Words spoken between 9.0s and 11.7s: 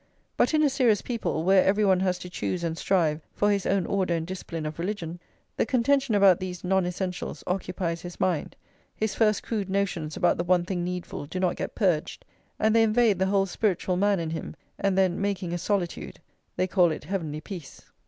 first crude notions about the one thing needful do not